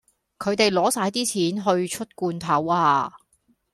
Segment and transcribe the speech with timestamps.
[0.39, 3.13] 佢哋攞曬啲錢去出罐頭呀